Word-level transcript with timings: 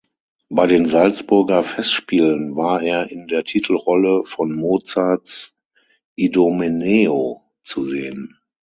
Bei 0.49 0.65
den 0.65 0.87
Salzburger 0.87 1.61
Festspielen 1.61 2.55
war 2.55 2.81
er 2.81 3.11
in 3.11 3.27
der 3.27 3.43
Titelrolle 3.43 4.25
von 4.25 4.51
Mozarts 4.51 5.53
"Idomeneo" 6.15 7.43
zu 7.63 7.85
sehen. 7.85 8.39